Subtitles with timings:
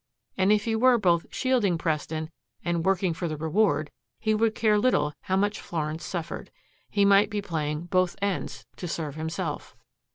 [0.35, 2.31] And if he were both shielding Preston
[2.65, 6.49] and working for the reward, he would care little how much Florence suffered.
[6.89, 9.75] He might be playing both ends to serve himself.